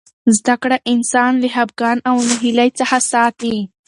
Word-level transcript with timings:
زده 0.37 0.55
کړه 0.61 0.77
انسان 0.93 1.31
له 1.41 1.47
خفګان 1.55 1.97
او 2.09 2.15
ناهیلۍ 2.27 2.69
څخه 2.79 2.97
ساتي. 3.11 3.57